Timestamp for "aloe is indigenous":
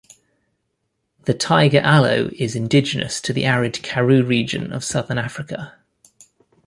1.79-3.21